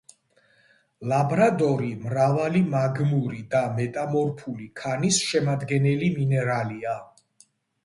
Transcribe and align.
ლაბრადორი 1.11 1.89
მრავალი 2.05 2.63
მაგმური 2.71 3.43
და 3.53 3.63
მეტამორფული 3.77 4.67
ქანის 4.83 5.23
შემადგენელი 5.29 6.11
მინერალია. 6.19 6.99